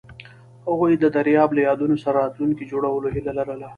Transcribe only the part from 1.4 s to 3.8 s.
له یادونو سره راتلونکی جوړولو هیله لرله.